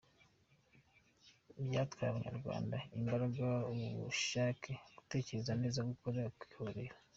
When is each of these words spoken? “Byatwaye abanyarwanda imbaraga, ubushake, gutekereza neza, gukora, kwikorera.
“Byatwaye 1.65 2.09
abanyarwanda 2.11 2.77
imbaraga, 2.97 3.47
ubushake, 3.71 4.71
gutekereza 4.97 5.51
neza, 5.61 5.87
gukora, 5.89 6.19
kwikorera. 6.37 6.95